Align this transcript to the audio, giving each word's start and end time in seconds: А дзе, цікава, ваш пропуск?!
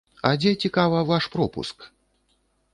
А 0.29 0.29
дзе, 0.39 0.53
цікава, 0.63 1.03
ваш 1.13 1.29
пропуск?! 1.37 1.87